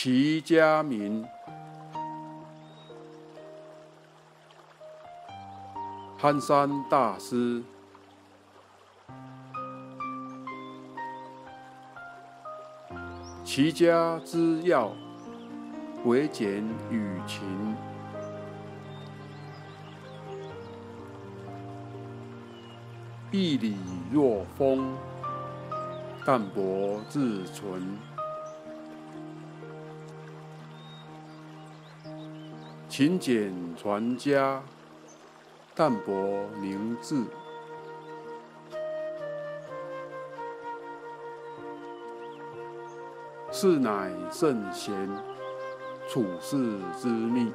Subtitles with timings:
[0.00, 1.26] 齐家民，
[6.16, 7.64] 憨山大师，
[13.44, 14.92] 齐家之要，
[16.04, 16.62] 唯简
[16.92, 17.74] 与勤。
[23.32, 23.76] 义理
[24.12, 24.96] 若风，
[26.24, 27.98] 淡泊自存。
[32.88, 34.62] 勤俭传家，
[35.74, 37.22] 淡泊明志。
[43.50, 45.08] 是乃圣贤
[46.08, 46.56] 处世
[46.98, 47.52] 之秘。